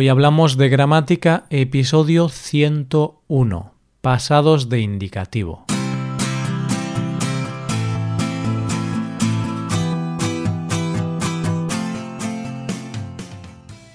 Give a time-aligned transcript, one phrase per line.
[0.00, 5.64] Hoy hablamos de gramática, episodio 101, pasados de indicativo.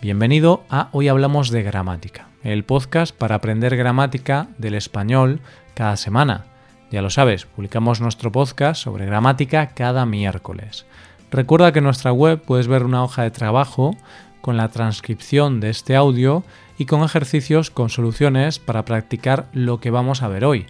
[0.00, 5.40] Bienvenido a Hoy Hablamos de Gramática, el podcast para aprender gramática del español
[5.74, 6.44] cada semana.
[6.92, 10.86] Ya lo sabes, publicamos nuestro podcast sobre gramática cada miércoles.
[11.32, 13.96] Recuerda que en nuestra web puedes ver una hoja de trabajo
[14.40, 16.44] con la transcripción de este audio
[16.78, 20.66] y con ejercicios con soluciones para practicar lo que vamos a ver hoy.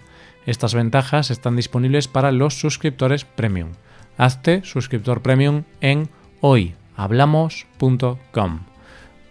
[0.47, 3.69] Estas ventajas están disponibles para los suscriptores premium.
[4.17, 6.09] Hazte suscriptor premium en
[6.41, 8.61] hoyhablamos.com.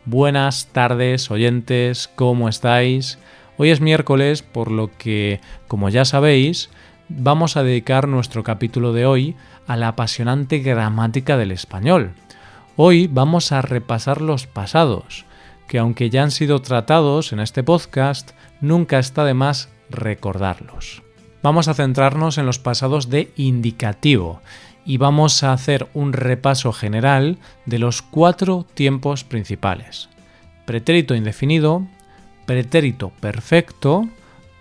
[0.06, 3.20] Buenas tardes, oyentes, ¿cómo estáis?
[3.58, 6.70] Hoy es miércoles, por lo que, como ya sabéis,
[7.10, 12.14] vamos a dedicar nuestro capítulo de hoy a la apasionante gramática del español.
[12.80, 15.26] Hoy vamos a repasar los pasados,
[15.68, 21.02] que aunque ya han sido tratados en este podcast, nunca está de más recordarlos.
[21.42, 24.42] Vamos a centrarnos en los pasados de indicativo
[24.86, 30.08] y vamos a hacer un repaso general de los cuatro tiempos principales.
[30.68, 31.82] Pretérito indefinido,
[32.46, 34.08] pretérito perfecto,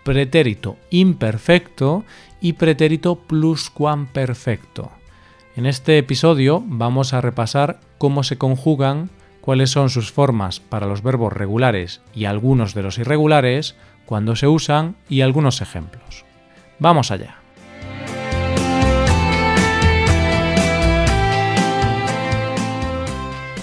[0.04, 2.02] pretérito imperfecto
[2.40, 4.95] y pretérito pluscuamperfecto.
[5.56, 9.08] En este episodio vamos a repasar cómo se conjugan,
[9.40, 14.48] cuáles son sus formas para los verbos regulares y algunos de los irregulares, cuándo se
[14.48, 16.26] usan y algunos ejemplos.
[16.78, 17.36] Vamos allá.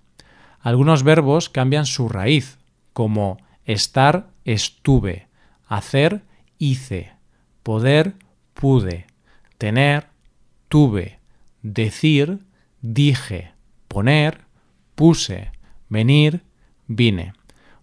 [0.61, 2.59] Algunos verbos cambian su raíz,
[2.95, 5.29] como estar, estuve,
[5.67, 6.23] hacer,
[6.57, 7.13] hice,
[7.63, 8.15] poder,
[8.55, 9.07] pude,
[9.59, 10.07] tener,
[10.69, 11.19] tuve,
[11.61, 12.39] decir,
[12.81, 13.53] dije,
[13.89, 14.41] poner,
[14.95, 15.53] puse,
[15.91, 16.43] venir,
[16.87, 17.35] vine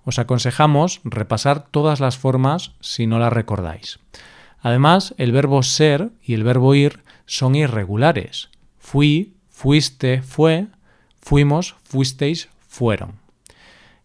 [0.04, 4.00] os aconsejamos repasar todas las formas si no las recordáis.
[4.60, 8.50] Además, el verbo ser y el verbo ir son irregulares.
[8.78, 10.68] Fui, fuiste, fue,
[11.20, 13.21] fuimos, fuisteis, fueron.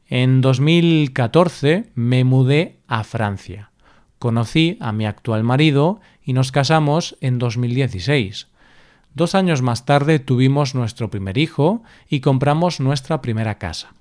[0.08, 3.72] En 2014 me mudé a Francia.
[4.20, 8.46] Conocí a mi actual marido y nos casamos en 2016.
[9.14, 13.94] Dos años más tarde tuvimos nuestro primer hijo y compramos nuestra primera casa.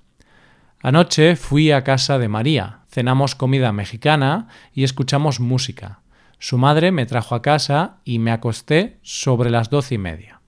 [0.80, 6.02] Anoche fui a casa de María, cenamos comida mexicana y escuchamos música.
[6.38, 10.40] Su madre me trajo a casa y me acosté sobre las doce y media.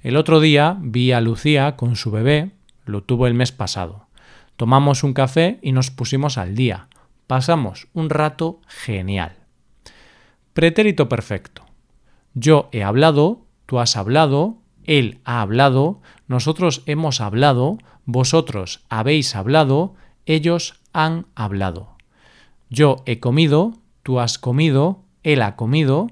[0.00, 2.52] El otro día vi a Lucía con su bebé,
[2.86, 4.07] lo tuvo el mes pasado.
[4.58, 6.88] Tomamos un café y nos pusimos al día.
[7.28, 9.36] Pasamos un rato genial.
[10.52, 11.62] Pretérito perfecto.
[12.34, 19.94] Yo he hablado, tú has hablado, él ha hablado, nosotros hemos hablado, vosotros habéis hablado,
[20.26, 21.96] ellos han hablado.
[22.68, 26.08] Yo he comido, tú has comido, él ha comido,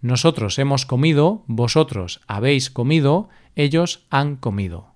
[0.00, 4.93] nosotros hemos comido, vosotros habéis comido, ellos han comido.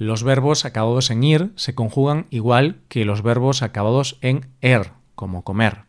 [0.00, 5.44] Los verbos acabados en ir se conjugan igual que los verbos acabados en er, como
[5.44, 5.82] comer.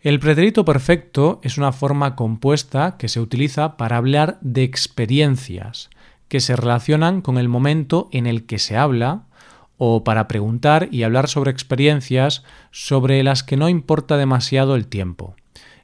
[0.00, 5.90] El pretérito perfecto es una forma compuesta que se utiliza para hablar de experiencias
[6.28, 9.24] que se relacionan con el momento en el que se habla
[9.76, 15.36] o para preguntar y hablar sobre experiencias sobre las que no importa demasiado el tiempo.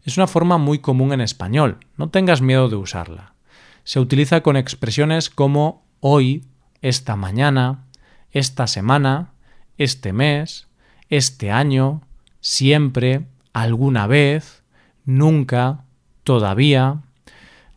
[0.05, 3.35] Es una forma muy común en español, no tengas miedo de usarla.
[3.83, 6.45] Se utiliza con expresiones como hoy,
[6.85, 7.87] esta mañana,
[8.31, 9.33] esta semana,
[9.79, 10.69] este mes,
[11.09, 12.03] este año,
[12.43, 14.63] siempre, alguna vez,
[15.07, 15.85] nunca,
[16.25, 17.01] todavía.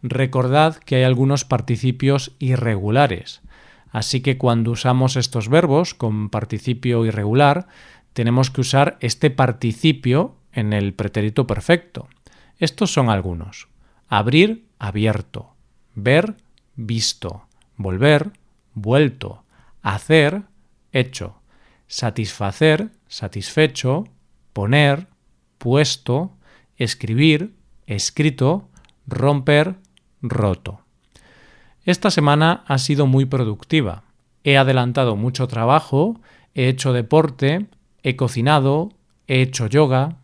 [0.04, 3.40] recordad que hay algunos participios irregulares.
[3.92, 7.68] Así que cuando usamos estos verbos con participio irregular,
[8.12, 12.10] tenemos que usar este participio en el pretérito perfecto.
[12.60, 13.70] Estos son algunos.
[14.10, 15.54] Abrir, abierto.
[15.96, 16.36] Ver,
[16.76, 17.44] visto.
[17.78, 18.32] Volver,
[18.78, 19.44] vuelto.
[19.82, 20.44] Hacer,
[20.92, 21.42] hecho.
[21.88, 24.06] Satisfacer, satisfecho.
[24.54, 25.08] Poner,
[25.58, 26.32] puesto.
[26.78, 28.70] Escribir, escrito.
[29.08, 29.76] Romper,
[30.22, 30.82] roto.
[31.86, 34.04] Esta semana ha sido muy productiva.
[34.44, 36.20] He adelantado mucho trabajo,
[36.54, 37.68] he hecho deporte,
[38.04, 38.92] he cocinado,
[39.28, 40.18] he hecho yoga.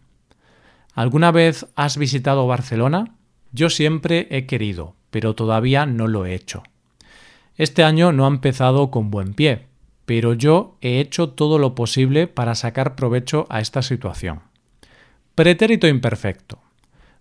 [0.93, 3.15] ¿Alguna vez has visitado Barcelona?
[3.53, 6.63] Yo siempre he querido, pero todavía no lo he hecho.
[7.55, 9.67] Este año no ha empezado con buen pie,
[10.05, 14.41] pero yo he hecho todo lo posible para sacar provecho a esta situación.
[15.35, 16.59] Pretérito imperfecto.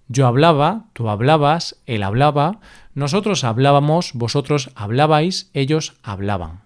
[0.08, 2.60] Yo hablaba, tú hablabas, él hablaba,
[2.94, 6.60] nosotros hablábamos, vosotros hablabais, ellos hablaban.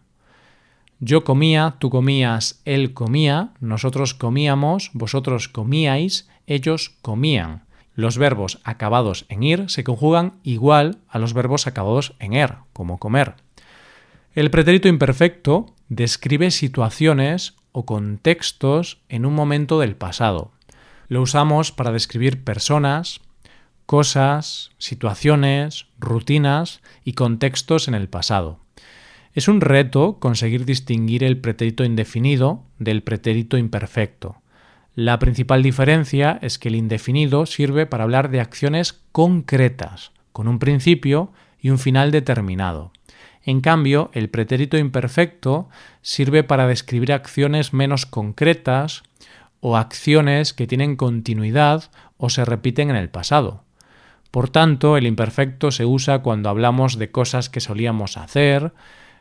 [0.98, 7.64] Yo comía, tú comías, él comía, nosotros comíamos, vosotros comíais, ellos comían.
[7.94, 12.98] Los verbos acabados en ir se conjugan igual a los verbos acabados en er, como
[12.98, 13.45] comer.
[14.36, 20.52] El pretérito imperfecto describe situaciones o contextos en un momento del pasado.
[21.08, 23.22] Lo usamos para describir personas,
[23.86, 28.60] cosas, situaciones, rutinas y contextos en el pasado.
[29.32, 34.42] Es un reto conseguir distinguir el pretérito indefinido del pretérito imperfecto.
[34.94, 40.58] La principal diferencia es que el indefinido sirve para hablar de acciones concretas, con un
[40.58, 42.92] principio y un final determinado.
[43.46, 45.68] En cambio, el pretérito imperfecto
[46.02, 49.04] sirve para describir acciones menos concretas
[49.60, 51.84] o acciones que tienen continuidad
[52.18, 53.62] o se repiten en el pasado.
[54.32, 58.72] Por tanto, el imperfecto se usa cuando hablamos de cosas que solíamos hacer,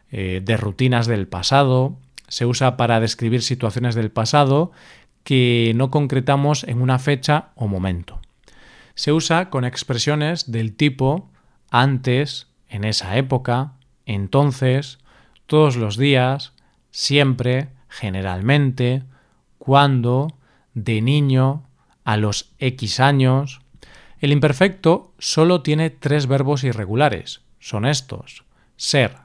[0.09, 4.71] eh, de rutinas del pasado, se usa para describir situaciones del pasado
[5.23, 8.19] que no concretamos en una fecha o momento.
[8.95, 11.29] Se usa con expresiones del tipo
[11.69, 13.73] antes, en esa época,
[14.05, 14.99] entonces,
[15.45, 16.53] todos los días,
[16.91, 19.03] siempre, generalmente,
[19.57, 20.35] cuando,
[20.73, 21.63] de niño,
[22.03, 23.61] a los X años,
[24.19, 27.41] el imperfecto solo tiene tres verbos irregulares.
[27.59, 28.45] Son estos.
[28.77, 29.17] Ser,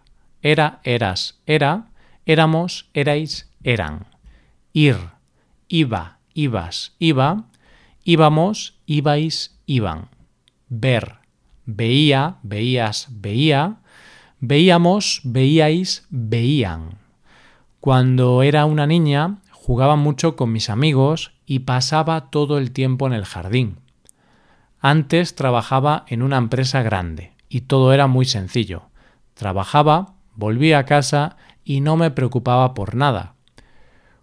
[0.42, 1.88] era, eras, era,
[2.26, 4.06] éramos, erais, eran.
[4.72, 4.96] Ir,
[5.68, 7.44] iba, ibas, iba,
[8.04, 10.08] íbamos, ibais, iban.
[10.68, 11.16] Ver,
[11.66, 13.80] veía, veías, veía,
[14.40, 16.98] veíamos, veíais, veían.
[17.80, 23.12] Cuando era una niña jugaba mucho con mis amigos y pasaba todo el tiempo en
[23.12, 23.76] el jardín.
[24.80, 28.82] Antes trabajaba en una empresa grande y todo era muy sencillo.
[29.34, 33.34] Trabajaba, volvía a casa y no me preocupaba por nada.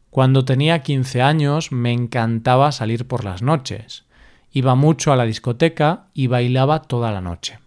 [0.09, 4.05] Cuando tenía 15 años me encantaba salir por las noches.
[4.51, 7.59] Iba mucho a la discoteca y bailaba toda la noche.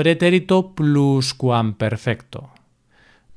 [0.00, 2.48] Pretérito pluscuamperfecto.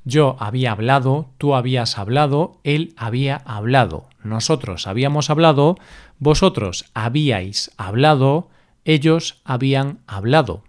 [0.05, 5.75] Yo había hablado, tú habías hablado, él había hablado, nosotros habíamos hablado,
[6.19, 8.47] vosotros habíais hablado,
[8.85, 10.63] ellos habían hablado.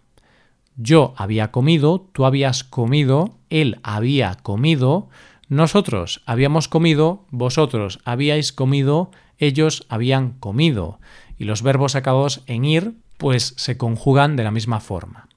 [0.76, 5.09] Yo había comido, tú habías comido, él había comido,
[5.49, 10.99] nosotros habíamos comido, vosotros habíais comido, ellos habían comido.
[11.38, 15.28] Y los verbos acabados en ir, pues se conjugan de la misma forma.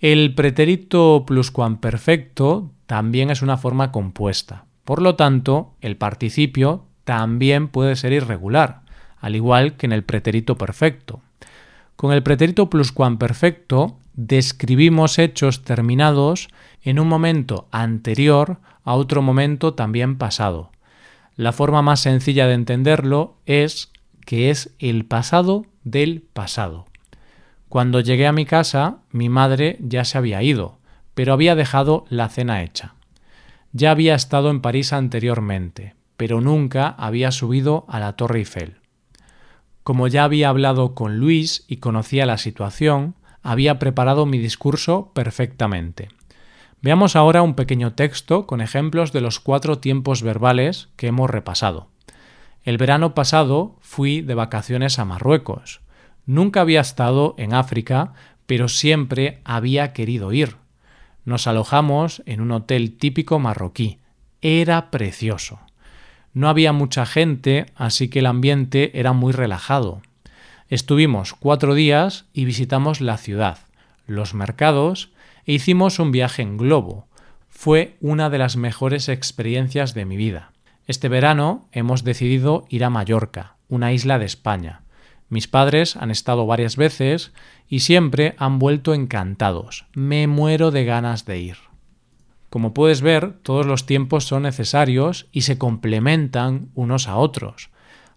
[0.00, 4.66] El pretérito pluscuamperfecto también es una forma compuesta.
[4.84, 8.82] Por lo tanto, el participio también puede ser irregular,
[9.18, 11.22] al igual que en el pretérito perfecto.
[11.96, 16.48] Con el pretérito pluscuamperfecto describimos hechos terminados
[16.82, 20.72] en un momento anterior a otro momento también pasado.
[21.36, 23.90] La forma más sencilla de entenderlo es
[24.26, 26.86] que es el pasado del pasado.
[27.68, 30.78] Cuando llegué a mi casa, mi madre ya se había ido,
[31.14, 32.94] pero había dejado la cena hecha.
[33.72, 38.76] Ya había estado en París anteriormente, pero nunca había subido a la Torre Eiffel.
[39.82, 46.08] Como ya había hablado con Luis y conocía la situación, había preparado mi discurso perfectamente.
[46.82, 51.88] Veamos ahora un pequeño texto con ejemplos de los cuatro tiempos verbales que hemos repasado.
[52.64, 55.80] El verano pasado fui de vacaciones a Marruecos.
[56.26, 58.12] Nunca había estado en África,
[58.46, 60.56] pero siempre había querido ir.
[61.24, 63.98] Nos alojamos en un hotel típico marroquí.
[64.42, 65.60] Era precioso.
[66.34, 70.02] No había mucha gente, así que el ambiente era muy relajado.
[70.68, 73.58] Estuvimos cuatro días y visitamos la ciudad.
[74.06, 75.10] los mercados
[75.46, 77.06] e hicimos un viaje en globo.
[77.48, 80.52] Fue una de las mejores experiencias de mi vida.
[80.86, 84.82] Este verano hemos decidido ir a Mallorca, una isla de España.
[85.28, 87.32] Mis padres han estado varias veces
[87.68, 89.86] y siempre han vuelto encantados.
[89.94, 91.56] Me muero de ganas de ir.
[92.48, 97.70] Como puedes ver, todos los tiempos son necesarios y se complementan unos a otros.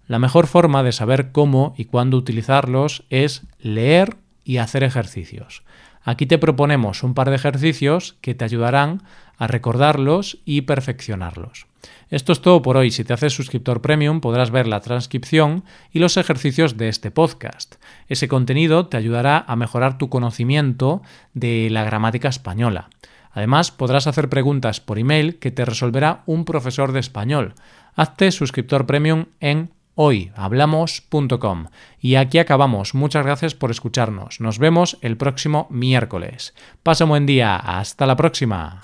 [0.07, 5.63] La mejor forma de saber cómo y cuándo utilizarlos es leer y hacer ejercicios.
[6.03, 9.03] Aquí te proponemos un par de ejercicios que te ayudarán
[9.39, 11.65] a recordarlos y perfeccionarlos.
[12.09, 12.91] Esto es todo por hoy.
[12.91, 17.75] Si te haces suscriptor premium podrás ver la transcripción y los ejercicios de este podcast.
[18.07, 21.01] Ese contenido te ayudará a mejorar tu conocimiento
[21.33, 22.89] de la gramática española.
[23.31, 27.53] Además, podrás hacer preguntas por email que te resolverá un profesor de español.
[27.95, 31.65] Hazte suscriptor premium en hoyhablamos.com.
[31.99, 32.95] Y aquí acabamos.
[32.95, 34.39] Muchas gracias por escucharnos.
[34.39, 36.55] Nos vemos el próximo miércoles.
[36.81, 37.55] Pasa un buen día.
[37.55, 38.79] Hasta la próxima.